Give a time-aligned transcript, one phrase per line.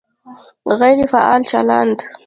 [0.79, 1.97] غیر فعال چلند